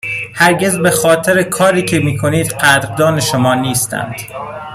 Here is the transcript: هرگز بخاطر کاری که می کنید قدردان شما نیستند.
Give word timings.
هرگز 0.33 0.79
بخاطر 0.79 1.43
کاری 1.43 1.83
که 1.83 1.99
می 1.99 2.17
کنید 2.17 2.47
قدردان 2.49 3.19
شما 3.19 3.55
نیستند. 3.55 4.15